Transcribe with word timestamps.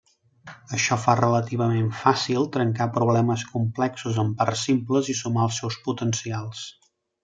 Això 0.77 0.95
fa 1.01 1.13
relativament 1.19 1.91
fàcil 2.05 2.49
trencar 2.57 2.89
problemes 2.97 3.45
complexos 3.53 4.21
en 4.27 4.35
parts 4.43 4.67
simples 4.73 5.15
i 5.15 5.19
sumar 5.25 5.49
els 5.51 5.63
seus 5.65 5.83
potencials. 5.89 6.71